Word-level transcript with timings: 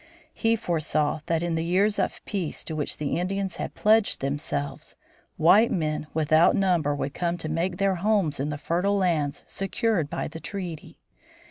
He 0.33 0.55
foresaw 0.55 1.19
that 1.27 1.43
in 1.43 1.53
the 1.53 1.63
years 1.63 1.99
of 1.99 2.25
peace 2.25 2.63
to 2.63 2.75
which 2.75 2.97
the 2.97 3.19
Indians 3.19 3.57
had 3.57 3.75
pledged 3.75 4.19
themselves, 4.19 4.95
white 5.37 5.69
men 5.69 6.07
without 6.11 6.55
number 6.55 6.95
would 6.95 7.13
come 7.13 7.37
to 7.37 7.47
make 7.47 7.77
their 7.77 7.97
homes 8.01 8.39
in 8.39 8.49
the 8.49 8.57
fertile 8.57 8.97
lands 8.97 9.43
secured 9.45 10.09
by 10.09 10.27
the 10.27 10.39
treaty. 10.39 10.97